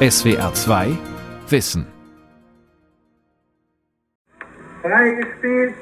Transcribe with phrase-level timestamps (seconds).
[0.00, 0.96] SWR 2
[1.48, 1.84] Wissen.
[4.80, 5.74] Freigespielt.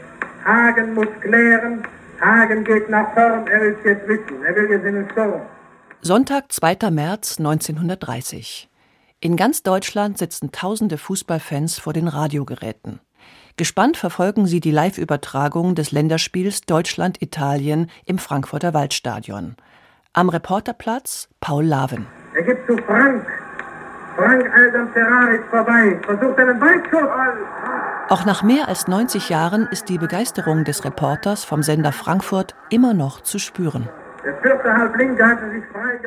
[0.43, 1.83] Hagen muss klären.
[2.19, 3.47] Hagen geht nach vorn.
[3.47, 4.43] Er will es jetzt wissen.
[4.43, 5.43] Er will jetzt in den Sturm.
[6.01, 6.91] Sonntag, 2.
[6.93, 8.71] März 1930.
[9.21, 13.01] In ganz Deutschland sitzen tausende Fußballfans vor den Radiogeräten.
[13.59, 19.57] Gespannt verfolgen sie die Live-Übertragung des Länderspiels Deutschland-Italien im Frankfurter Waldstadion.
[20.15, 22.07] Am Reporterplatz Paul Laven.
[22.35, 23.27] Er gibt zu Frank.
[24.17, 26.01] Frank Aldan Ferrari ist vorbei.
[26.03, 27.09] Versucht einen Weitschuss.
[28.09, 32.95] Auch nach mehr als 90 Jahren ist die Begeisterung des Reporters vom Sender Frankfurt immer
[32.95, 33.89] noch zu spüren.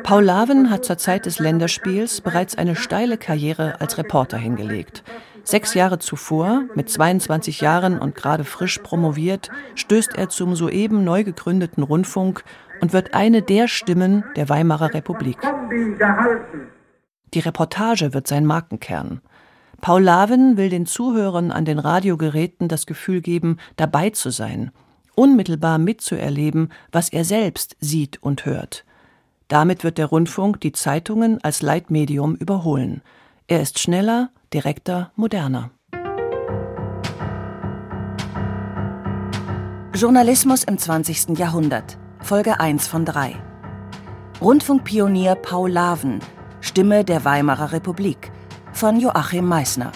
[0.02, 5.04] Paul Laven hat zur Zeit des Länderspiels bereits eine steile Karriere als Reporter hingelegt.
[5.44, 11.24] Sechs Jahre zuvor, mit 22 Jahren und gerade frisch promoviert, stößt er zum soeben neu
[11.24, 12.42] gegründeten Rundfunk
[12.80, 15.38] und wird eine der Stimmen der Weimarer Republik.
[17.34, 19.20] Die Reportage wird sein Markenkern.
[19.80, 24.72] Paul Laven will den Zuhörern an den Radiogeräten das Gefühl geben, dabei zu sein,
[25.14, 28.84] unmittelbar mitzuerleben, was er selbst sieht und hört.
[29.48, 33.02] Damit wird der Rundfunk die Zeitungen als Leitmedium überholen.
[33.48, 35.70] Er ist schneller, direkter, moderner.
[39.94, 41.38] Journalismus im 20.
[41.38, 41.98] Jahrhundert.
[42.20, 43.34] Folge 1 von 3.
[44.40, 46.20] Rundfunkpionier Paul Laven,
[46.62, 48.30] Stimme der Weimarer Republik
[48.72, 49.92] von Joachim Meissner.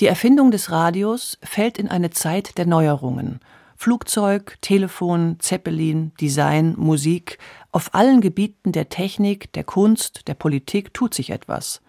[0.00, 3.40] Die Erfindung des Radios fällt in eine Zeit der Neuerungen.
[3.74, 7.38] Flugzeug, Telefon, Zeppelin, Design, Musik,
[7.72, 11.80] auf allen Gebieten der Technik, der Kunst, der Politik tut sich etwas.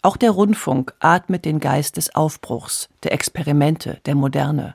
[0.00, 4.74] Auch der Rundfunk atmet den Geist des Aufbruchs, der Experimente, der Moderne.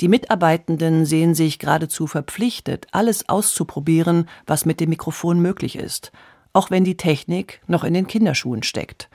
[0.00, 6.10] Die Mitarbeitenden sehen sich geradezu verpflichtet, alles auszuprobieren, was mit dem Mikrofon möglich ist,
[6.54, 9.10] auch wenn die Technik noch in den Kinderschuhen steckt.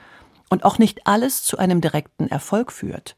[0.48, 3.16] Und auch nicht alles zu einem direkten Erfolg führt.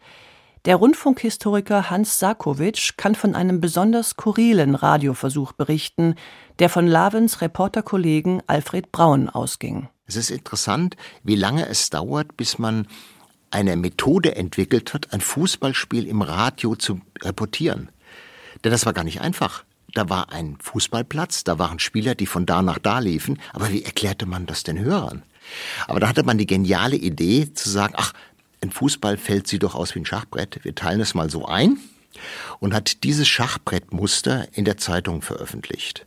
[0.65, 6.15] Der Rundfunkhistoriker Hans Sarkowitsch kann von einem besonders skurrilen Radioversuch berichten,
[6.59, 9.89] der von Lavens Reporterkollegen Alfred Braun ausging.
[10.07, 12.87] Es ist interessant, wie lange es dauert, bis man
[13.51, 17.91] eine Methode entwickelt hat, ein Fußballspiel im Radio zu reportieren.
[18.65, 19.65] Denn das war gar nicht einfach.
[19.95, 23.85] Da war ein Fußballplatz, da waren Spieler, die von da nach da liefen, aber wie
[23.85, 25.23] erklärte man das den Hörern?
[25.87, 28.13] Aber da hatte man die geniale Idee zu sagen, ach,
[28.61, 31.79] ein Fußballfeld sieht doch aus wie ein Schachbrett, wir teilen es mal so ein
[32.59, 36.05] und hat dieses Schachbrettmuster in der Zeitung veröffentlicht.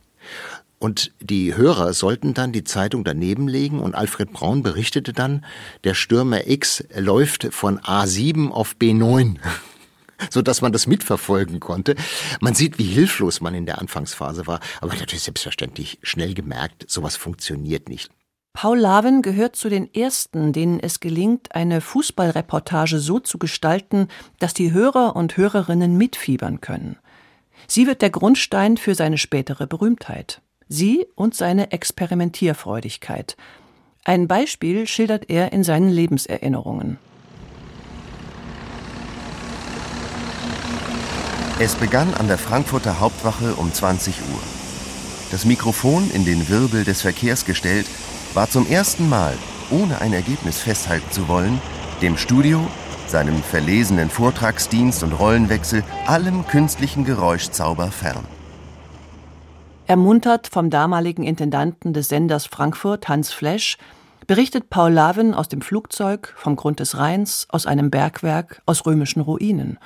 [0.82, 5.44] Und die Hörer sollten dann die Zeitung daneben legen und Alfred Braun berichtete dann,
[5.84, 9.36] der Stürmer X läuft von A7 auf B9
[10.30, 11.94] so dass man das mitverfolgen konnte.
[12.40, 17.14] Man sieht, wie hilflos man in der Anfangsphase war, aber natürlich selbstverständlich schnell gemerkt, sowas
[17.14, 18.10] funktioniert nicht.
[18.52, 24.08] Paul Laven gehört zu den ersten, denen es gelingt, eine Fußballreportage so zu gestalten,
[24.40, 26.96] dass die Hörer und Hörerinnen mitfiebern können.
[27.68, 30.42] Sie wird der Grundstein für seine spätere Berühmtheit.
[30.72, 33.36] Sie und seine Experimentierfreudigkeit.
[34.04, 36.96] Ein Beispiel schildert er in seinen Lebenserinnerungen.
[41.58, 44.40] Es begann an der Frankfurter Hauptwache um 20 Uhr.
[45.30, 47.86] Das Mikrofon in den Wirbel des Verkehrs gestellt,
[48.32, 49.34] war zum ersten Mal,
[49.70, 51.60] ohne ein Ergebnis festhalten zu wollen,
[52.00, 52.66] dem Studio,
[53.08, 58.24] seinem verlesenen Vortragsdienst und Rollenwechsel, allem künstlichen Geräuschzauber fern.
[59.86, 63.78] Ermuntert vom damaligen Intendanten des Senders Frankfurt, Hans Flesch,
[64.26, 69.20] berichtet Paul Laven aus dem Flugzeug, vom Grund des Rheins, aus einem Bergwerk, aus römischen
[69.20, 69.78] Ruinen.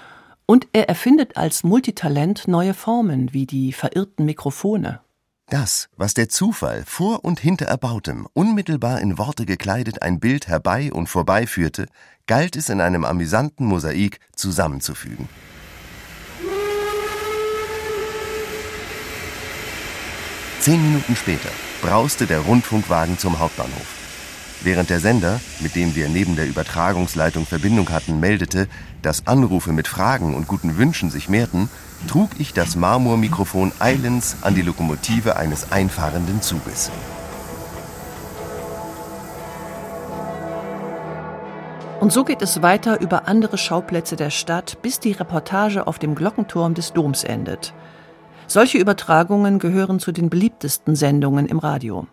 [0.44, 5.00] Und er erfindet als Multitalent neue Formen wie die verirrten Mikrofone.
[5.48, 10.92] Das, was der Zufall vor und hinter Erbautem unmittelbar in Worte gekleidet ein Bild herbei
[10.92, 11.86] und vorbeiführte,
[12.26, 15.28] galt es in einem amüsanten Mosaik zusammenzufügen.
[20.66, 21.48] Zehn Minuten später
[21.80, 23.86] brauste der Rundfunkwagen zum Hauptbahnhof.
[24.62, 28.66] Während der Sender, mit dem wir neben der Übertragungsleitung Verbindung hatten, meldete,
[29.00, 31.70] dass Anrufe mit Fragen und guten Wünschen sich mehrten,
[32.08, 36.90] trug ich das Marmormikrofon eilends an die Lokomotive eines einfahrenden Zuges.
[42.00, 46.16] Und so geht es weiter über andere Schauplätze der Stadt, bis die Reportage auf dem
[46.16, 47.72] Glockenturm des Doms endet.
[48.48, 52.06] Solche Übertragungen gehören zu den beliebtesten Sendungen im Radio.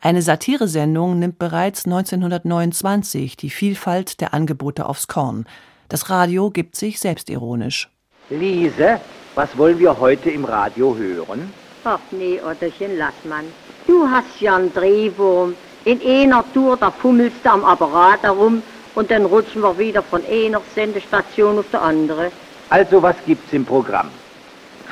[0.00, 5.44] Eine Satiresendung nimmt bereits 1929 die Vielfalt der Angebote aufs Korn.
[5.88, 7.90] Das Radio gibt sich selbstironisch.
[8.30, 8.98] Lise,
[9.34, 11.52] was wollen wir heute im Radio hören?
[11.84, 13.44] Ach nee, Otterchen, lass man.
[13.86, 15.54] Du hast ja einen Drehwurm.
[15.84, 18.62] In einer Tour, da fummelst du am Apparat herum
[18.94, 22.32] und dann rutschen wir wieder von einer Sendestation auf die andere.
[22.70, 24.08] Also was gibt's im Programm?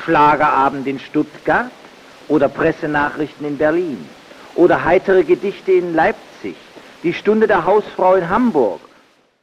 [0.03, 1.71] Schlagerabend in Stuttgart
[2.27, 4.05] oder Pressenachrichten in Berlin
[4.55, 6.55] oder heitere Gedichte in Leipzig,
[7.03, 8.81] die Stunde der Hausfrau in Hamburg.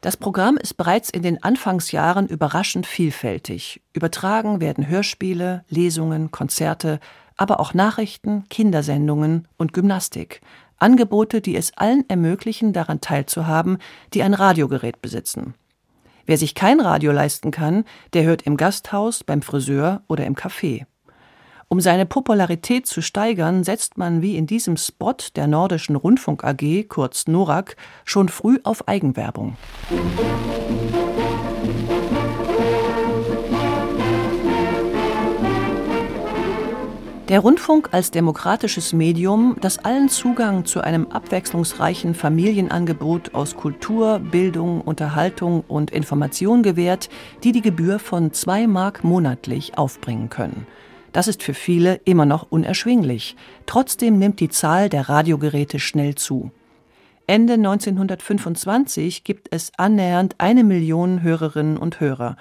[0.01, 3.81] Das Programm ist bereits in den Anfangsjahren überraschend vielfältig.
[3.91, 6.99] Übertragen werden Hörspiele, Lesungen, Konzerte,
[7.35, 10.41] aber auch Nachrichten, Kindersendungen und Gymnastik.
[10.77, 13.79] Angebote, die es allen ermöglichen, daran teilzuhaben,
[14.13, 15.53] die ein Radiogerät besitzen.
[16.29, 20.85] Wer sich kein Radio leisten kann, der hört im Gasthaus, beim Friseur oder im Café.
[21.69, 26.87] Um seine Popularität zu steigern, setzt man wie in diesem Spot der Nordischen Rundfunk AG,
[26.87, 29.57] kurz NORAG, schon früh auf Eigenwerbung.
[37.29, 44.81] Der Rundfunk als demokratisches Medium, das allen Zugang zu einem abwechslungsreichen Familienangebot aus Kultur, Bildung,
[44.81, 47.07] Unterhaltung und Information gewährt,
[47.43, 50.65] die die Gebühr von zwei Mark monatlich aufbringen können.
[51.11, 53.35] Das ist für viele immer noch unerschwinglich.
[53.67, 56.49] Trotzdem nimmt die Zahl der Radiogeräte schnell zu.
[57.27, 62.37] Ende 1925 gibt es annähernd eine Million Hörerinnen und Hörer.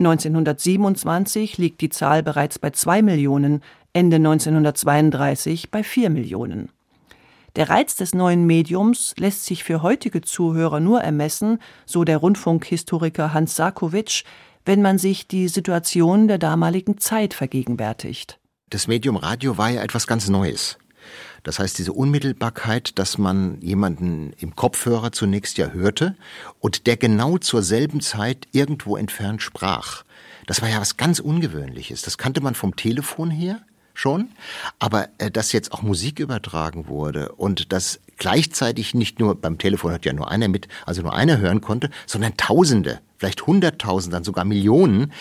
[0.00, 3.62] 1927 liegt die Zahl bereits bei zwei Millionen,
[3.92, 6.70] Ende 1932 bei 4 Millionen.
[7.56, 13.32] Der Reiz des neuen Mediums lässt sich für heutige Zuhörer nur ermessen, so der Rundfunkhistoriker
[13.32, 14.24] Hans Sarkowitsch,
[14.64, 18.38] wenn man sich die Situation der damaligen Zeit vergegenwärtigt.
[18.70, 20.78] Das Medium Radio war ja etwas ganz Neues.
[21.42, 26.16] Das heißt, diese Unmittelbarkeit, dass man jemanden im Kopfhörer zunächst ja hörte
[26.60, 30.04] und der genau zur selben Zeit irgendwo entfernt sprach.
[30.46, 32.02] Das war ja was ganz Ungewöhnliches.
[32.02, 33.62] Das kannte man vom Telefon her
[33.98, 34.30] schon,
[34.78, 39.92] aber äh, dass jetzt auch Musik übertragen wurde und dass gleichzeitig nicht nur beim Telefon
[39.92, 44.24] hat ja nur einer mit, also nur einer hören konnte, sondern Tausende, vielleicht Hunderttausend, dann
[44.24, 45.12] sogar Millionen.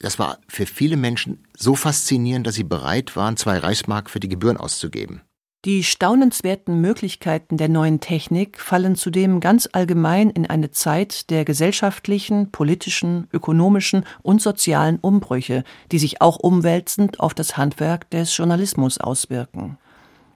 [0.00, 4.28] Das war für viele Menschen so faszinierend, dass sie bereit waren, zwei Reichsmark für die
[4.28, 5.22] Gebühren auszugeben.
[5.66, 12.52] Die staunenswerten Möglichkeiten der neuen Technik fallen zudem ganz allgemein in eine Zeit der gesellschaftlichen,
[12.52, 19.76] politischen, ökonomischen und sozialen Umbrüche, die sich auch umwälzend auf das Handwerk des Journalismus auswirken.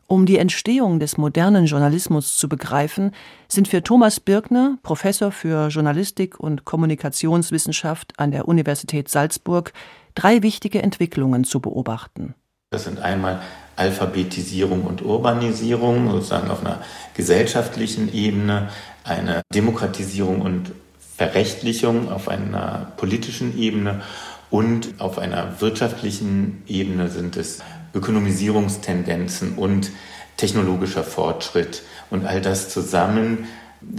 [0.09, 3.13] Um die Entstehung des modernen Journalismus zu begreifen,
[3.47, 9.73] sind für Thomas Birkner, Professor für Journalistik und Kommunikationswissenschaft an der Universität Salzburg,
[10.17, 12.35] drei wichtige Entwicklungen zu beobachten.
[12.71, 13.41] Das sind einmal
[13.81, 16.81] Alphabetisierung und Urbanisierung, sozusagen auf einer
[17.15, 18.69] gesellschaftlichen Ebene,
[19.05, 20.73] eine Demokratisierung und
[21.17, 24.03] Verrechtlichung auf einer politischen Ebene
[24.51, 27.61] und auf einer wirtschaftlichen Ebene sind es
[27.95, 29.91] Ökonomisierungstendenzen und
[30.37, 31.83] technologischer Fortschritt.
[32.11, 33.49] Und all das zusammen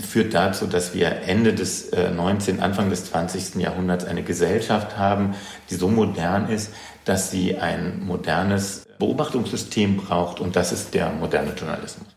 [0.07, 3.55] führt dazu, dass wir Ende des 19., äh, Anfang des 20.
[3.55, 5.33] Jahrhunderts eine Gesellschaft haben,
[5.69, 6.71] die so modern ist,
[7.03, 12.07] dass sie ein modernes Beobachtungssystem braucht und das ist der moderne Journalismus.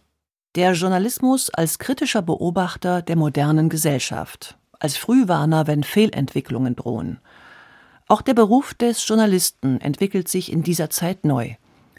[0.55, 7.21] Der Journalismus als kritischer Beobachter der modernen Gesellschaft, als Frühwarner, wenn Fehlentwicklungen drohen.
[8.07, 11.55] Auch der Beruf des Journalisten entwickelt sich in dieser Zeit neu.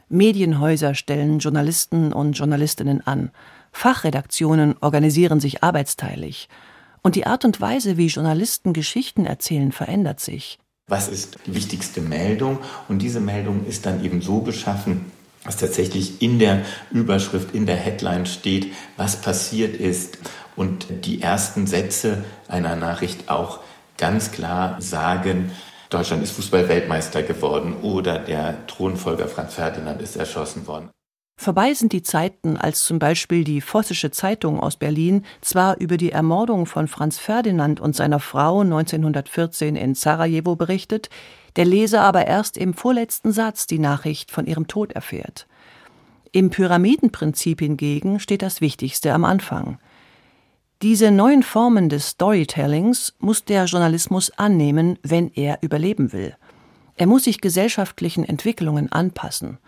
[0.07, 3.31] Medienhäuser stellen Journalisten und Journalistinnen an,
[3.71, 6.47] Fachredaktionen organisieren sich arbeitsteilig,
[7.01, 10.59] und die Art und Weise, wie Journalisten Geschichten erzählen, verändert sich.
[10.87, 12.59] Was ist die wichtigste Meldung?
[12.87, 15.11] Und diese Meldung ist dann eben so beschaffen,
[15.43, 16.61] dass tatsächlich in der
[16.91, 20.19] Überschrift, in der Headline steht, was passiert ist
[20.55, 23.61] und die ersten Sätze einer Nachricht auch
[23.97, 25.51] ganz klar sagen,
[25.89, 30.91] Deutschland ist Fußballweltmeister geworden oder der Thronfolger Franz Ferdinand ist erschossen worden.
[31.37, 36.11] Vorbei sind die Zeiten, als zum Beispiel die Vossische Zeitung aus Berlin zwar über die
[36.11, 41.09] Ermordung von Franz Ferdinand und seiner Frau 1914 in Sarajevo berichtet,
[41.57, 45.47] der Leser aber erst im vorletzten Satz die Nachricht von ihrem Tod erfährt.
[46.31, 49.77] Im Pyramidenprinzip hingegen steht das Wichtigste am Anfang.
[50.81, 56.35] Diese neuen Formen des Storytellings muss der Journalismus annehmen, wenn er überleben will.
[56.95, 59.59] Er muss sich gesellschaftlichen Entwicklungen anpassen.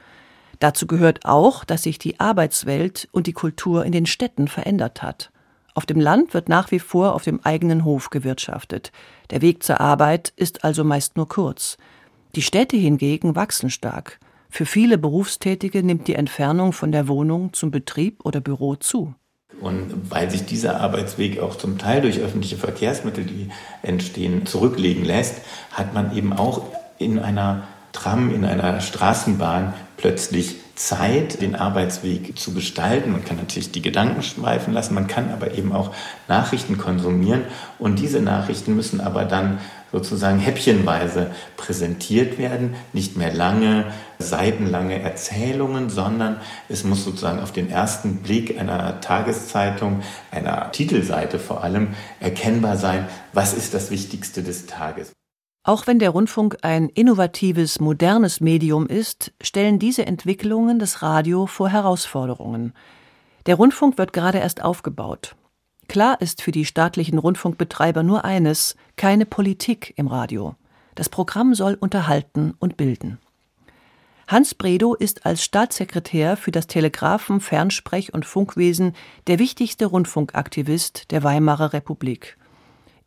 [0.59, 5.31] Dazu gehört auch, dass sich die Arbeitswelt und die Kultur in den Städten verändert hat.
[5.75, 8.91] Auf dem Land wird nach wie vor auf dem eigenen Hof gewirtschaftet.
[9.29, 11.77] Der Weg zur Arbeit ist also meist nur kurz.
[12.35, 14.19] Die Städte hingegen wachsen stark.
[14.49, 19.13] Für viele Berufstätige nimmt die Entfernung von der Wohnung zum Betrieb oder Büro zu.
[19.59, 23.49] Und weil sich dieser Arbeitsweg auch zum Teil durch öffentliche Verkehrsmittel, die
[23.81, 26.63] entstehen, zurücklegen lässt, hat man eben auch
[26.97, 33.11] in einer Tram, in einer Straßenbahn plötzlich Zeit, den Arbeitsweg zu gestalten.
[33.11, 35.95] Man kann natürlich die Gedanken schweifen lassen, man kann aber eben auch
[36.27, 37.45] Nachrichten konsumieren
[37.79, 39.57] und diese Nachrichten müssen aber dann
[39.91, 43.85] sozusagen häppchenweise präsentiert werden, nicht mehr lange,
[44.19, 46.37] seitenlange Erzählungen, sondern
[46.69, 53.07] es muss sozusagen auf den ersten Blick einer Tageszeitung, einer Titelseite vor allem, erkennbar sein,
[53.33, 55.16] was ist das Wichtigste des Tages.
[55.67, 61.67] Auch wenn der Rundfunk ein innovatives, modernes Medium ist, stellen diese Entwicklungen das Radio vor
[61.67, 62.71] Herausforderungen.
[63.47, 65.35] Der Rundfunk wird gerade erst aufgebaut.
[65.89, 70.55] Klar ist für die staatlichen Rundfunkbetreiber nur eines keine Politik im Radio.
[70.95, 73.19] Das Programm soll unterhalten und bilden.
[74.25, 78.95] Hans Bredow ist als Staatssekretär für das Telegraphen-, Fernsprech- und Funkwesen
[79.27, 82.36] der wichtigste Rundfunkaktivist der Weimarer Republik.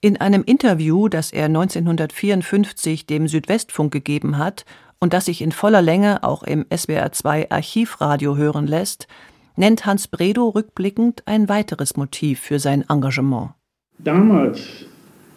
[0.02, 4.64] In einem Interview, das er 1954 dem Südwestfunk gegeben hat
[4.98, 9.08] und das sich in voller Länge auch im SWR2 Archivradio hören lässt,
[9.56, 13.50] nennt Hans Bredow rückblickend ein weiteres Motiv für sein Engagement.
[13.98, 14.86] Damals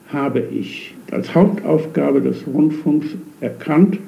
[0.07, 3.07] habe ich als Hauptaufgabe des Rundfunks
[3.41, 3.99] erkannt,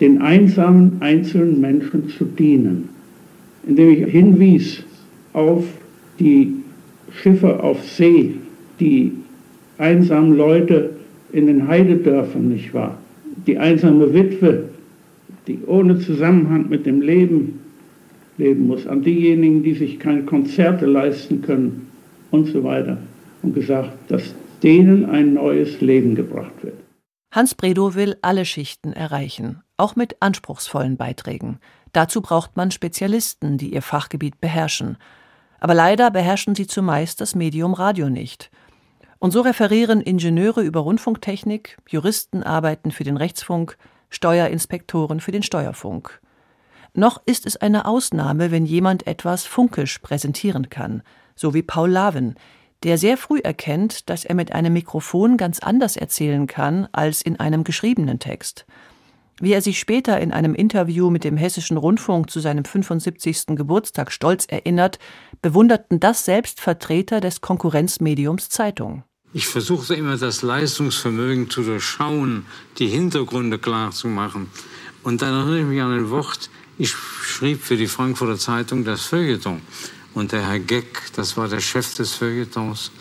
[0.00, 2.90] den einsamen einzelnen Menschen zu dienen,
[3.66, 4.82] indem ich hinwies
[5.32, 5.64] auf
[6.18, 6.62] die
[7.10, 8.34] Schiffe auf See,
[8.78, 9.23] die
[9.78, 10.90] einsamen Leute
[11.32, 12.98] in den Heidedörfern, nicht wahr?
[13.46, 14.64] Die einsame Witwe,
[15.46, 17.60] die ohne Zusammenhang mit dem Leben
[18.38, 21.88] leben muss, an diejenigen, die sich keine Konzerte leisten können
[22.30, 22.98] und so weiter.
[23.42, 26.74] Und gesagt, dass denen ein neues Leben gebracht wird.
[27.30, 31.58] Hans Bredow will alle Schichten erreichen, auch mit anspruchsvollen Beiträgen.
[31.92, 34.96] Dazu braucht man Spezialisten, die ihr Fachgebiet beherrschen.
[35.60, 38.50] Aber leider beherrschen sie zumeist das Medium Radio nicht.
[39.24, 43.78] Und so referieren Ingenieure über Rundfunktechnik, Juristen arbeiten für den Rechtsfunk,
[44.10, 46.20] Steuerinspektoren für den Steuerfunk.
[46.92, 51.02] Noch ist es eine Ausnahme, wenn jemand etwas funkisch präsentieren kann,
[51.34, 52.34] so wie Paul Laven,
[52.82, 57.40] der sehr früh erkennt, dass er mit einem Mikrofon ganz anders erzählen kann als in
[57.40, 58.66] einem geschriebenen Text.
[59.40, 63.56] Wie er sich später in einem Interview mit dem Hessischen Rundfunk zu seinem 75.
[63.56, 64.98] Geburtstag stolz erinnert,
[65.40, 69.02] bewunderten das selbst Vertreter des Konkurrenzmediums Zeitung.
[69.36, 72.46] Ich versuchte immer das Leistungsvermögen zu durchschauen,
[72.78, 74.48] die Hintergründe klar zu machen.
[75.02, 79.06] Und dann erinnere ich mich an ein Wort, ich schrieb für die Frankfurter Zeitung das
[79.06, 79.60] Feuilleton.
[80.14, 82.92] Und der Herr Geck, das war der Chef des Feuilletons,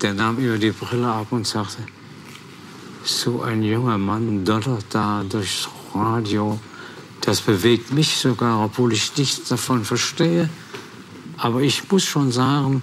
[0.00, 1.82] der nahm immer die Brille ab und sagte,
[3.02, 6.60] so ein junger Mann donnert da durchs Radio.
[7.20, 10.48] Das bewegt mich sogar, obwohl ich nichts davon verstehe.
[11.36, 12.80] Aber ich muss schon sagen,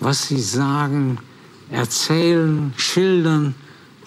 [0.00, 1.18] was Sie sagen,
[1.70, 3.54] erzählen, schildern,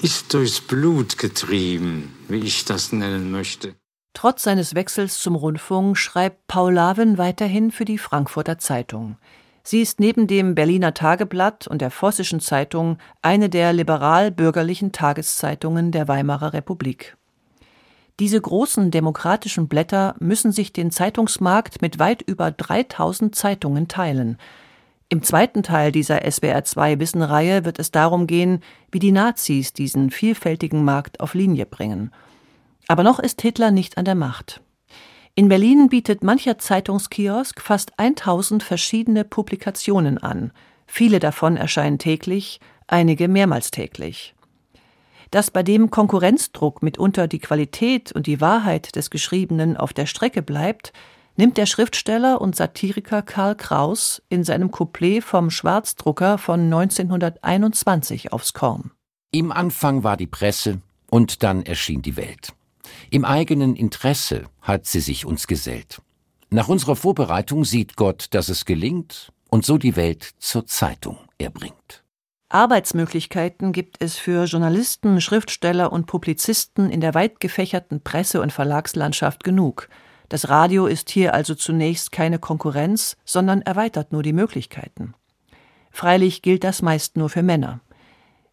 [0.01, 3.75] ist durchs Blut getrieben, wie ich das nennen möchte.
[4.13, 9.17] Trotz seines Wechsels zum Rundfunk schreibt Paul Laven weiterhin für die Frankfurter Zeitung.
[9.63, 16.07] Sie ist neben dem Berliner Tageblatt und der Vossischen Zeitung eine der liberal-bürgerlichen Tageszeitungen der
[16.07, 17.17] Weimarer Republik.
[18.19, 24.39] Diese großen demokratischen Blätter müssen sich den Zeitungsmarkt mit weit über 3000 Zeitungen teilen.
[25.09, 28.61] Im zweiten Teil dieser SWR2 Wissenreihe wird es darum gehen,
[28.91, 32.11] wie die Nazis diesen vielfältigen Markt auf Linie bringen–
[32.87, 34.61] aber noch ist Hitler nicht an der Macht.
[35.35, 40.51] In Berlin bietet mancher Zeitungskiosk fast 1000 verschiedene Publikationen an.
[40.87, 44.33] Viele davon erscheinen täglich, einige mehrmals täglich.
[45.29, 50.41] Dass bei dem Konkurrenzdruck mitunter die Qualität und die Wahrheit des Geschriebenen auf der Strecke
[50.41, 50.93] bleibt,
[51.37, 58.53] nimmt der Schriftsteller und Satiriker Karl Kraus in seinem Couplet vom Schwarzdrucker von 1921 aufs
[58.53, 58.91] Korn.
[59.31, 62.53] Im Anfang war die Presse und dann erschien die Welt.
[63.09, 66.01] Im eigenen Interesse hat sie sich uns gesellt.
[66.49, 72.03] Nach unserer Vorbereitung sieht Gott, dass es gelingt und so die Welt zur Zeitung erbringt.
[72.49, 79.43] Arbeitsmöglichkeiten gibt es für Journalisten, Schriftsteller und Publizisten in der weit gefächerten Presse- und Verlagslandschaft
[79.43, 79.89] genug.
[80.29, 85.13] Das Radio ist hier also zunächst keine Konkurrenz, sondern erweitert nur die Möglichkeiten.
[85.89, 87.79] Freilich gilt das meist nur für Männer.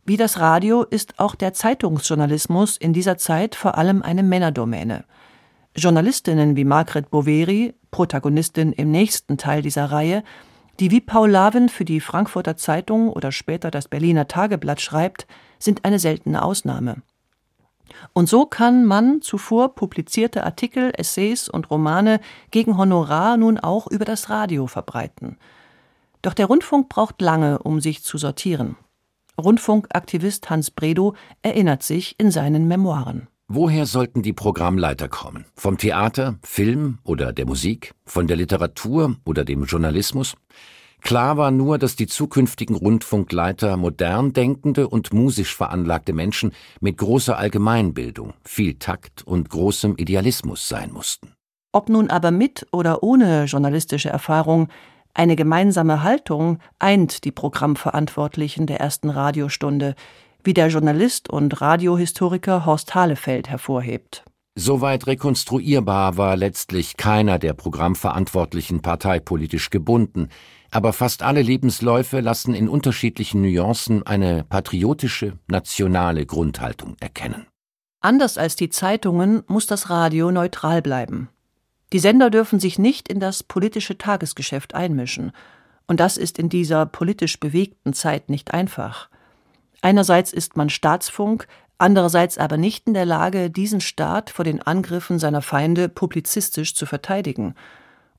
[0.06, 5.04] Wie das Radio ist auch der Zeitungsjournalismus in dieser Zeit vor allem eine Männerdomäne.
[5.76, 10.22] Journalistinnen wie Margret Boveri, Protagonistin im nächsten Teil dieser Reihe,
[10.78, 15.26] die wie Paul Laven für die Frankfurter Zeitung oder später das Berliner Tageblatt schreibt,
[15.58, 17.02] sind eine seltene Ausnahme.
[18.12, 24.04] Und so kann man zuvor publizierte Artikel, Essays und Romane gegen Honorar nun auch über
[24.04, 25.38] das Radio verbreiten.
[26.22, 28.76] Doch der Rundfunk braucht lange, um sich zu sortieren.
[29.38, 33.28] Rundfunkaktivist Hans Bredow erinnert sich in seinen Memoiren.
[33.48, 35.44] Woher sollten die Programmleiter kommen?
[35.54, 37.94] Vom Theater, Film oder der Musik?
[38.06, 40.34] Von der Literatur oder dem Journalismus?
[41.04, 47.36] Klar war nur, dass die zukünftigen Rundfunkleiter modern denkende und musisch veranlagte Menschen mit großer
[47.36, 51.34] Allgemeinbildung, viel Takt und großem Idealismus sein mussten.
[51.72, 54.68] Ob nun aber mit oder ohne journalistische Erfahrung,
[55.12, 59.96] eine gemeinsame Haltung eint die Programmverantwortlichen der ersten Radiostunde,
[60.42, 64.24] wie der Journalist und Radiohistoriker Horst Halefeld hervorhebt.
[64.56, 70.28] Soweit rekonstruierbar war letztlich keiner der Programmverantwortlichen parteipolitisch gebunden,
[70.74, 77.46] aber fast alle Lebensläufe lassen in unterschiedlichen Nuancen eine patriotische, nationale Grundhaltung erkennen.
[78.00, 81.28] Anders als die Zeitungen muss das Radio neutral bleiben.
[81.92, 85.30] Die Sender dürfen sich nicht in das politische Tagesgeschäft einmischen,
[85.86, 89.10] und das ist in dieser politisch bewegten Zeit nicht einfach.
[89.80, 91.46] Einerseits ist man Staatsfunk,
[91.78, 96.84] andererseits aber nicht in der Lage, diesen Staat vor den Angriffen seiner Feinde publizistisch zu
[96.84, 97.54] verteidigen–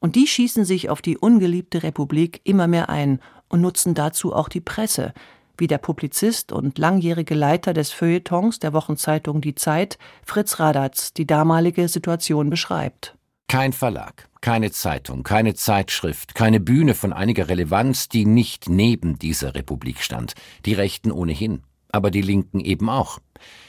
[0.05, 4.49] und die schießen sich auf die ungeliebte Republik immer mehr ein und nutzen dazu auch
[4.49, 5.15] die Presse,
[5.57, 11.25] wie der Publizist und langjährige Leiter des Feuilletons der Wochenzeitung Die Zeit, Fritz Radatz, die
[11.25, 13.17] damalige Situation beschreibt.
[13.47, 19.55] Kein Verlag, keine Zeitung, keine Zeitschrift, keine Bühne von einiger Relevanz, die nicht neben dieser
[19.55, 20.35] Republik stand.
[20.67, 21.63] Die Rechten ohnehin,
[21.95, 23.19] aber die Linken eben auch.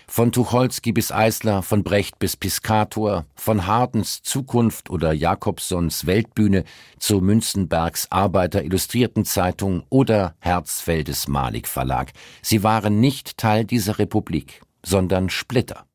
[0.08, 6.64] Von Tucholsky bis Eisler, von Brecht bis Piscator, von Hardens Zukunft oder Jakobsons Weltbühne
[6.98, 12.12] zu Münzenbergs Arbeiter Illustrierten Zeitung oder Herzfeldes Malik Verlag.
[12.42, 15.86] Sie waren nicht Teil dieser Republik, sondern Splitter.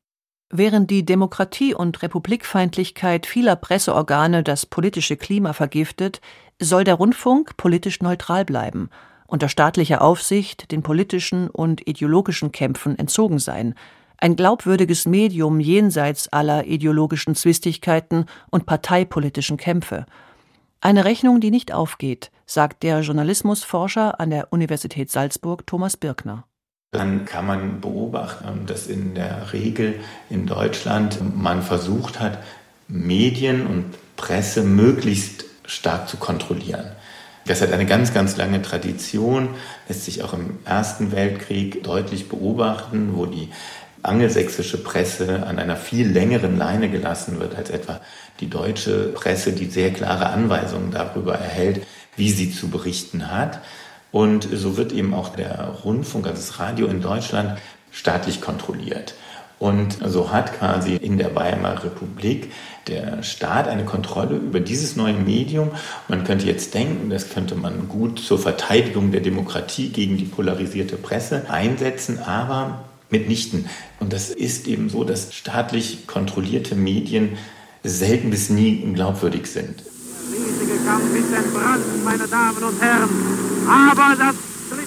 [0.53, 6.19] Während die Demokratie und Republikfeindlichkeit vieler Presseorgane das politische Klima vergiftet,
[6.59, 8.89] soll der Rundfunk politisch neutral bleiben,
[9.31, 13.75] unter staatlicher Aufsicht den politischen und ideologischen Kämpfen entzogen sein,
[14.17, 20.05] ein glaubwürdiges Medium jenseits aller ideologischen Zwistigkeiten und parteipolitischen Kämpfe.
[20.81, 26.43] Eine Rechnung, die nicht aufgeht, sagt der Journalismusforscher an der Universität Salzburg Thomas Birkner.
[26.91, 32.39] Dann kann man beobachten, dass in der Regel in Deutschland man versucht hat,
[32.89, 33.85] Medien und
[34.17, 36.91] Presse möglichst stark zu kontrollieren.
[37.45, 39.49] Das hat eine ganz, ganz lange Tradition,
[39.87, 43.49] lässt sich auch im Ersten Weltkrieg deutlich beobachten, wo die
[44.03, 48.01] angelsächsische Presse an einer viel längeren Leine gelassen wird als etwa
[48.39, 53.59] die deutsche Presse, die sehr klare Anweisungen darüber erhält, wie sie zu berichten hat.
[54.11, 57.59] Und so wird eben auch der Rundfunk, also das Radio in Deutschland,
[57.91, 59.15] staatlich kontrolliert.
[59.61, 62.51] Und so hat quasi in der Weimarer Republik
[62.87, 65.69] der Staat eine Kontrolle über dieses neue Medium.
[66.07, 70.95] Man könnte jetzt denken, das könnte man gut zur Verteidigung der Demokratie gegen die polarisierte
[70.95, 73.67] Presse einsetzen, aber mitnichten.
[73.99, 77.37] Und das ist eben so, dass staatlich kontrollierte Medien
[77.83, 79.75] selten bis nie glaubwürdig sind.
[79.77, 83.09] Der riesige Kampf ist entbrannt, meine Damen und Herren.
[83.69, 84.35] Aber das,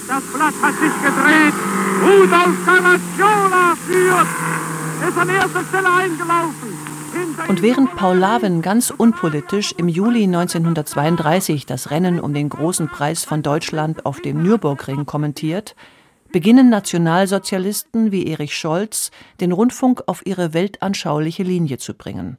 [0.09, 1.55] das Blatt hat sich gedreht.
[2.03, 4.44] Rudolf Caracciolo führt.
[5.09, 6.95] Ist an erster Stelle eingelaufen.
[7.49, 13.25] Und während Paul Lavin ganz unpolitisch im Juli 1932 das Rennen um den großen Preis
[13.25, 15.77] von Deutschland auf dem Nürburgring kommentiert,
[16.33, 22.39] beginnen Nationalsozialisten wie Erich Scholz, den Rundfunk auf ihre weltanschauliche Linie zu bringen.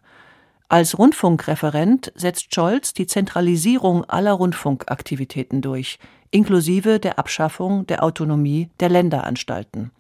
[0.68, 6.00] Als Rundfunkreferent setzt Scholz die Zentralisierung aller Rundfunkaktivitäten durch,
[6.32, 9.92] inklusive der Abschaffung der Autonomie der Länderanstalten.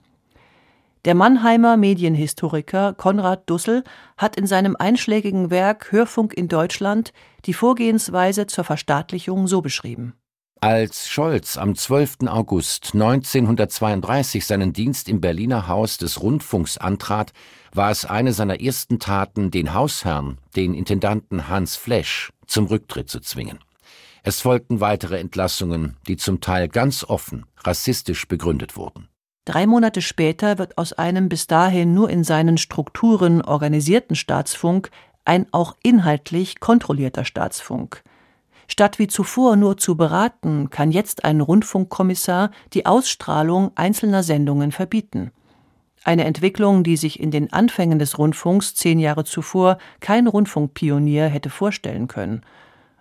[1.06, 3.84] Der Mannheimer Medienhistoriker Konrad Dussel
[4.18, 7.14] hat in seinem einschlägigen Werk Hörfunk in Deutschland
[7.46, 10.16] die Vorgehensweise zur Verstaatlichung so beschrieben
[10.66, 12.22] als Scholz am 12.
[12.26, 17.34] August 1932 seinen Dienst im Berliner Haus des Rundfunks antrat,
[17.72, 23.20] war es eine seiner ersten Taten, den Hausherrn, den Intendanten Hans Flesch, zum Rücktritt zu
[23.20, 23.60] zwingen.
[24.24, 29.08] Es folgten weitere Entlassungen, die zum Teil ganz offen rassistisch begründet wurden.
[29.46, 34.90] Drei Monate später wird aus einem bis dahin nur in seinen Strukturen organisierten Staatsfunk
[35.24, 38.04] ein auch inhaltlich kontrollierter Staatsfunk–
[38.68, 45.32] Statt wie zuvor nur zu beraten, kann jetzt ein Rundfunkkommissar die Ausstrahlung einzelner Sendungen verbieten.
[46.04, 51.50] Eine Entwicklung, die sich in den Anfängen des Rundfunks zehn Jahre zuvor kein Rundfunkpionier hätte
[51.50, 52.42] vorstellen können.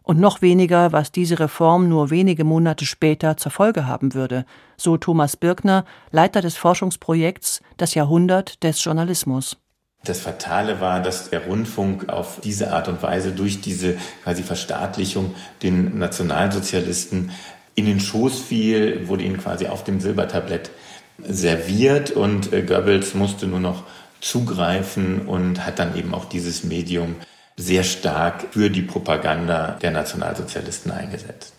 [0.06, 4.44] Und noch weniger, was diese Reform nur wenige Monate später zur Folge haben würde,
[4.76, 9.56] so Thomas Birkner, Leiter des Forschungsprojekts Das Jahrhundert des Journalismus.
[10.04, 15.34] Das Fatale war, dass der Rundfunk auf diese Art und Weise durch diese quasi Verstaatlichung
[15.62, 17.30] den Nationalsozialisten
[17.74, 20.70] in den Schoß fiel, wurde ihnen quasi auf dem Silbertablett
[21.18, 23.84] serviert und äh, Goebbels musste nur noch
[24.20, 27.16] zugreifen und hat dann eben auch dieses Medium
[27.56, 31.54] sehr stark für die Propaganda der Nationalsozialisten eingesetzt.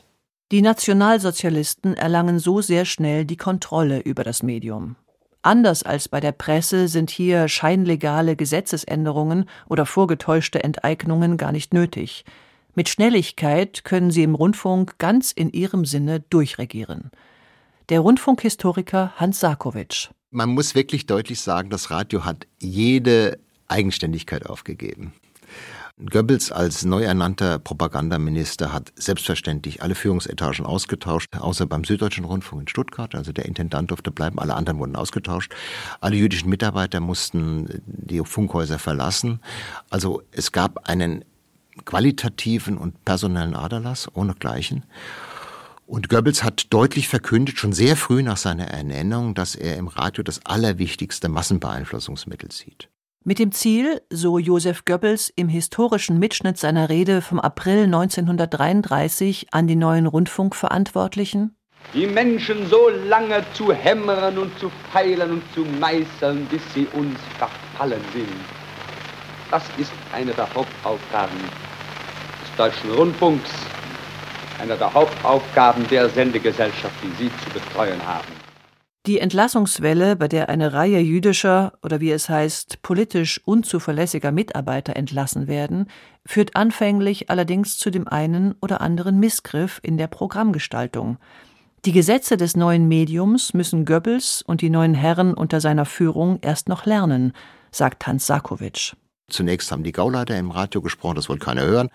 [0.51, 4.95] Die Nationalsozialisten erlangen so sehr schnell die Kontrolle über das Medium.
[5.41, 12.25] Anders als bei der Presse sind hier scheinlegale Gesetzesänderungen oder vorgetäuschte Enteignungen gar nicht nötig.
[12.73, 17.12] Mit Schnelligkeit können sie im Rundfunk ganz in ihrem Sinne durchregieren.
[17.89, 20.10] Der Rundfunkhistoriker Hans Sarkowitsch.
[20.31, 25.13] Man muss wirklich deutlich sagen, das Radio hat jede Eigenständigkeit aufgegeben.
[25.97, 32.67] Goebbels als neu ernannter Propagandaminister hat selbstverständlich alle Führungsetagen ausgetauscht, außer beim Süddeutschen Rundfunk in
[32.67, 33.15] Stuttgart.
[33.15, 35.55] Also der Intendant durfte bleiben, alle anderen wurden ausgetauscht.
[36.01, 39.39] Alle jüdischen Mitarbeiter mussten die Funkhäuser verlassen.
[39.89, 41.23] Also es gab einen
[41.86, 44.84] qualitativen und personellen Aderlass ohnegleichen.
[45.88, 50.23] Und Goebbels hat deutlich verkündet, schon sehr früh nach seiner Ernennung, dass er im Radio
[50.25, 52.89] das allerwichtigste Massenbeeinflussungsmittel sieht.
[53.27, 59.65] Mit dem Ziel, so Josef Goebbels im historischen Mitschnitt seiner Rede vom April 1933 an
[59.65, 61.57] die neuen Rundfunkverantwortlichen,
[61.95, 67.17] die Menschen so lange zu hämmern und zu feilen und zu meißeln, bis sie uns
[67.39, 68.29] verfallen sind.
[69.49, 73.49] Das ist eine der Hauptaufgaben des Deutschen Rundfunks,
[74.61, 78.44] eine der Hauptaufgaben der Sendegesellschaft, die Sie zu betreuen haben.
[79.05, 85.47] Die Entlassungswelle, bei der eine Reihe jüdischer oder wie es heißt, politisch unzuverlässiger Mitarbeiter entlassen
[85.47, 85.91] werden,
[86.25, 91.17] führt anfänglich allerdings zu dem einen oder anderen Missgriff in der Programmgestaltung.
[91.85, 96.67] Die Gesetze des neuen Mediums müssen Goebbels und die neuen Herren unter seiner Führung erst
[96.67, 97.33] noch lernen,
[97.69, 98.95] sagt Hans Sarkowitsch.
[99.29, 101.89] Zunächst haben die Gauleiter im Radio gesprochen, das wollte keiner hören.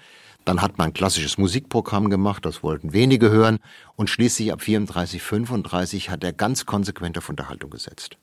[0.44, 3.58] Dann hat man ein klassisches Musikprogramm gemacht, das wollten wenige hören.
[3.96, 8.16] Und schließlich ab 34, 35 hat er ganz konsequent auf Unterhaltung gesetzt.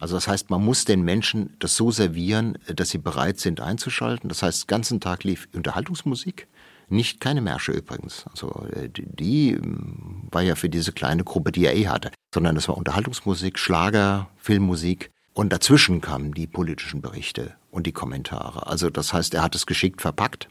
[0.00, 4.28] Also das heißt, man muss den Menschen das so servieren, dass sie bereit sind einzuschalten.
[4.28, 6.48] Das heißt, den ganzen Tag lief Unterhaltungsmusik.
[6.88, 8.24] Nicht keine Märsche übrigens.
[8.30, 12.10] Also äh, die, ähm, war ja für diese kleine Gruppe, die er eh hatte.
[12.34, 15.10] Sondern es war Unterhaltungsmusik, Schlager, Filmmusik.
[15.32, 18.66] Und dazwischen kamen die politischen Berichte und die Kommentare.
[18.66, 20.48] Also das heißt, er hat es geschickt verpackt.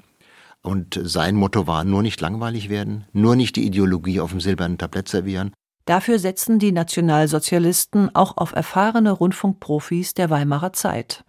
[0.63, 4.77] Und sein Motto war, nur nicht langweilig werden, nur nicht die Ideologie auf dem silbernen
[4.77, 5.51] Tablett servieren.
[5.85, 11.25] Dafür setzen die Nationalsozialisten auch auf erfahrene Rundfunkprofis der Weimarer Zeit.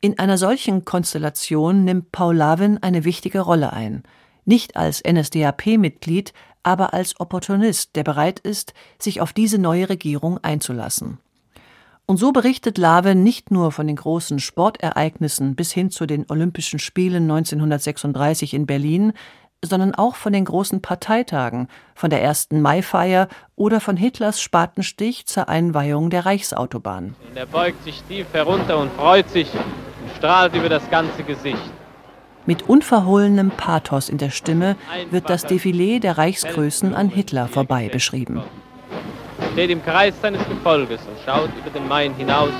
[0.00, 4.04] In einer solchen Konstellation nimmt Paul Lavin eine wichtige Rolle ein.
[4.44, 11.18] Nicht als NSDAP-Mitglied, aber als Opportunist, der bereit ist, sich auf diese neue Regierung einzulassen.
[12.10, 16.80] Und so berichtet Lave nicht nur von den großen Sportereignissen bis hin zu den Olympischen
[16.80, 19.12] Spielen 1936 in Berlin,
[19.64, 25.48] sondern auch von den großen Parteitagen, von der ersten Maifeier oder von Hitlers Spatenstich zur
[25.48, 27.14] Einweihung der Reichsautobahn.
[27.36, 31.70] Er beugt sich tief herunter und freut sich und strahlt über das ganze Gesicht.
[32.44, 34.74] Mit unverhohlenem Pathos in der Stimme
[35.12, 38.42] wird das Defilé der Reichsgrößen an Hitler vorbei beschrieben
[39.52, 42.50] steht im Kreis seines Gefolges und schaut über den Main hinaus.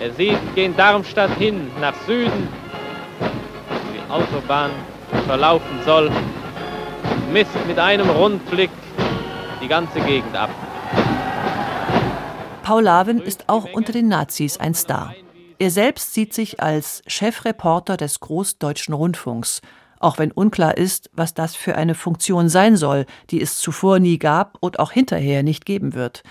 [0.00, 2.48] Er sieht gen Darmstadt hin nach Süden,
[3.20, 4.70] wo die Autobahn
[5.26, 6.10] verlaufen soll,
[7.32, 8.70] misst mit einem Rundblick
[9.62, 10.50] die ganze Gegend ab.
[12.62, 15.14] Paul Lavin ist auch unter den Nazis ein Star.
[15.58, 19.62] Er selbst sieht sich als Chefreporter des Großdeutschen Rundfunks
[20.06, 24.18] auch wenn unklar ist, was das für eine Funktion sein soll, die es zuvor nie
[24.18, 26.22] gab und auch hinterher nicht geben wird.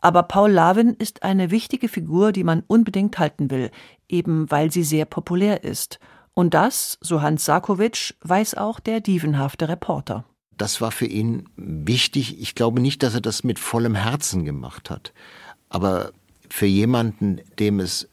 [0.00, 3.70] Aber Paul Lavin ist eine wichtige Figur, die man unbedingt halten will,
[4.08, 6.00] eben weil sie sehr populär ist.
[6.34, 10.24] Und das, so Hans Sarkowitsch, weiß auch der dievenhafte Reporter.
[10.56, 12.40] Das war für ihn wichtig.
[12.40, 15.12] Ich glaube nicht, dass er das mit vollem Herzen gemacht hat.
[15.68, 16.10] Aber
[16.48, 18.08] für jemanden, dem es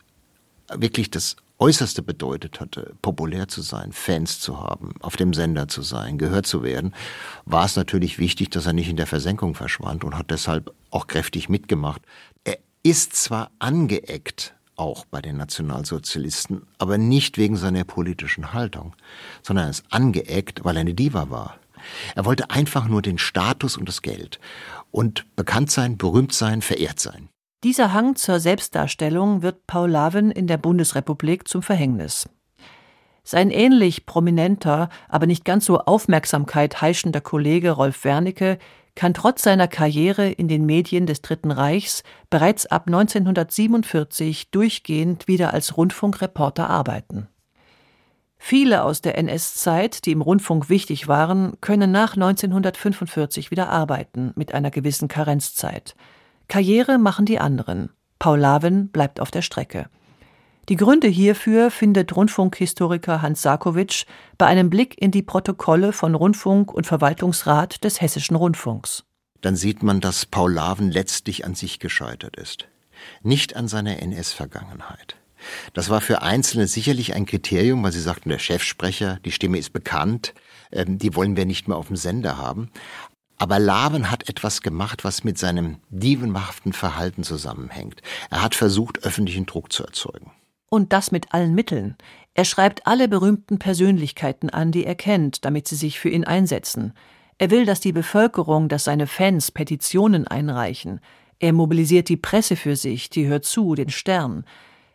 [0.71, 5.81] wirklich das Äußerste bedeutet hatte, populär zu sein, Fans zu haben, auf dem Sender zu
[5.81, 6.93] sein, gehört zu werden,
[7.45, 11.07] war es natürlich wichtig, dass er nicht in der Versenkung verschwand und hat deshalb auch
[11.07, 12.01] kräftig mitgemacht.
[12.43, 18.95] Er ist zwar angeeckt, auch bei den Nationalsozialisten, aber nicht wegen seiner politischen Haltung,
[19.41, 21.57] sondern er ist angeeckt, weil er eine Diva war.
[22.15, 24.39] Er wollte einfach nur den Status und das Geld
[24.91, 27.29] und bekannt sein, berühmt sein, verehrt sein.
[27.63, 32.29] Dieser Hang zur Selbstdarstellung wird Paul Lavin in der Bundesrepublik zum Verhängnis.
[33.23, 38.59] Sein ähnlich prominenter, aber nicht ganz so Aufmerksamkeit heischender Kollege Rolf Wernicke
[38.93, 45.51] kann trotz seiner Karriere in den Medien des Dritten Reichs bereits ab 1947 durchgehend wieder
[45.51, 47.27] als Rundfunkreporter arbeiten.
[48.37, 54.53] Viele aus der NS-Zeit, die im Rundfunk wichtig waren, können nach 1945 wieder arbeiten mit
[54.53, 55.95] einer gewissen Karenzzeit.
[56.47, 57.89] Karriere machen die anderen.
[58.19, 59.89] Paul Laven bleibt auf der Strecke.
[60.69, 64.05] Die Gründe hierfür findet Rundfunkhistoriker Hans Sarkowitsch
[64.37, 69.05] bei einem Blick in die Protokolle von Rundfunk und Verwaltungsrat des Hessischen Rundfunks.
[69.41, 72.67] Dann sieht man, dass Paul Laven letztlich an sich gescheitert ist,
[73.21, 75.15] nicht an seiner NS-Vergangenheit.
[75.73, 79.71] Das war für Einzelne sicherlich ein Kriterium, weil sie sagten, der Chefsprecher, die Stimme ist
[79.71, 80.33] bekannt,
[80.71, 82.71] ähm, die wollen wir nicht mehr auf dem Sender haben.
[83.37, 88.01] Aber Laven hat etwas gemacht, was mit seinem dievenhaften Verhalten zusammenhängt.
[88.31, 90.31] Er hat versucht, öffentlichen Druck zu erzeugen.
[90.69, 91.95] Und das mit allen Mitteln.
[92.33, 96.93] Er schreibt alle berühmten Persönlichkeiten an, die er kennt, damit sie sich für ihn einsetzen.
[97.37, 100.99] Er will, dass die Bevölkerung, dass seine Fans Petitionen einreichen.
[101.39, 104.45] Er mobilisiert die Presse für sich, die hört zu, den Stern.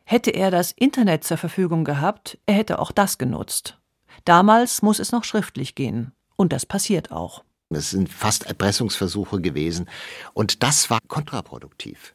[0.05, 3.79] Hätte er das Internet zur Verfügung gehabt, er hätte auch das genutzt.
[4.25, 6.13] Damals muss es noch schriftlich gehen.
[6.37, 7.45] Und das passiert auch.
[7.75, 9.89] Es sind fast Erpressungsversuche gewesen.
[10.35, 12.15] Und das war kontraproduktiv.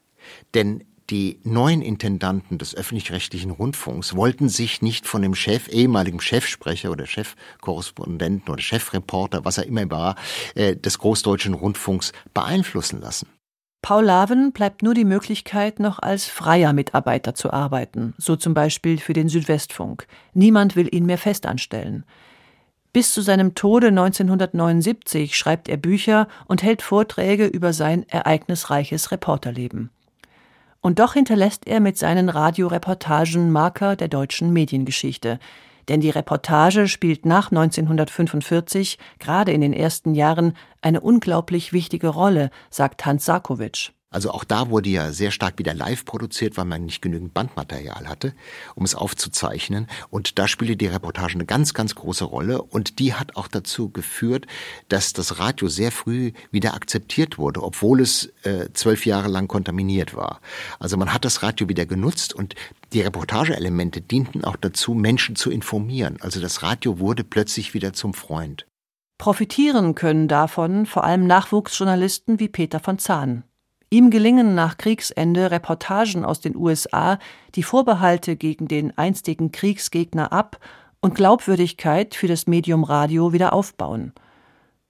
[0.53, 6.91] Denn die neuen Intendanten des öffentlich-rechtlichen Rundfunks wollten sich nicht von dem Chef, ehemaligen Chefsprecher
[6.91, 10.15] oder Chefkorrespondenten oder Chefreporter, was er immer war,
[10.55, 13.29] äh, des Großdeutschen Rundfunks beeinflussen lassen.
[13.81, 18.97] Paul Laven bleibt nur die Möglichkeit, noch als freier Mitarbeiter zu arbeiten, so zum Beispiel
[18.97, 20.07] für den Südwestfunk.
[20.33, 22.03] Niemand will ihn mehr festanstellen.
[22.97, 29.91] Bis zu seinem Tode 1979 schreibt er Bücher und hält Vorträge über sein ereignisreiches Reporterleben.
[30.81, 35.37] Und doch hinterlässt er mit seinen Radioreportagen Marker der deutschen Mediengeschichte.
[35.89, 42.49] Denn die Reportage spielt nach 1945, gerade in den ersten Jahren, eine unglaublich wichtige Rolle,
[42.71, 43.91] sagt Hans Sarkowitsch.
[44.09, 48.07] Also auch da wurde ja sehr stark wieder live produziert, weil man nicht genügend Bandmaterial
[48.07, 48.33] hatte,
[48.73, 49.87] um es aufzuzeichnen.
[50.09, 52.61] Und da spielte die Reportage eine ganz, ganz große Rolle.
[52.61, 54.47] Und die hat auch dazu geführt,
[54.87, 60.15] dass das Radio sehr früh wieder akzeptiert wurde, obwohl es äh, zwölf Jahre lang kontaminiert
[60.15, 60.39] war.
[60.79, 62.55] Also man hat das Radio wieder genutzt und
[62.93, 66.17] die Reportageelemente dienten auch dazu, Menschen zu informieren.
[66.21, 68.65] Also das Radio wurde plötzlich wieder zum Freund.
[69.17, 73.43] Profitieren können davon vor allem Nachwuchsjournalisten wie Peter von Zahn.
[73.89, 77.19] Ihm gelingen nach Kriegsende Reportagen aus den USA,
[77.55, 80.59] die Vorbehalte gegen den einstigen Kriegsgegner ab
[80.99, 84.11] und Glaubwürdigkeit für das Medium Radio wieder aufbauen.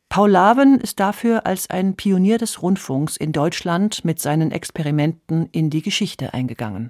[0.10, 5.70] Paul Laven ist dafür als ein Pionier des Rundfunks in Deutschland mit seinen Experimenten in
[5.70, 6.90] die Geschichte eingegangen.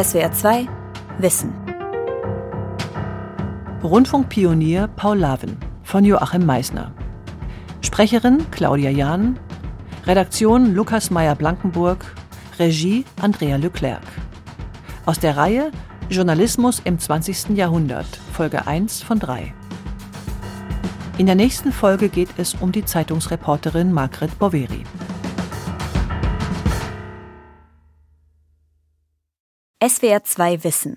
[0.00, 0.68] SWR 2
[1.18, 1.52] Wissen
[3.82, 6.94] Rundfunkpionier Paul Laven von Joachim Meisner
[7.92, 9.38] Sprecherin Claudia Jahn,
[10.06, 12.02] Redaktion Lukas Meyer-Blankenburg,
[12.58, 14.00] Regie Andrea Leclerc.
[15.04, 15.70] Aus der Reihe
[16.08, 17.50] Journalismus im 20.
[17.50, 19.52] Jahrhundert, Folge 1 von 3.
[21.18, 24.84] In der nächsten Folge geht es um die Zeitungsreporterin Margret Boveri.
[29.86, 30.96] SWR 2 Wissen.